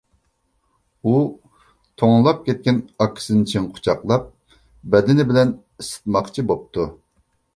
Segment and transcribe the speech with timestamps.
[1.09, 1.19] ئۇ
[2.03, 4.25] توڭلاپ كەتكەن ئاكىسىنى چىڭ قۇچاقلاپ
[4.95, 6.87] بەدىنى بىلەن ئىسسىتماقچى بوپتۇ.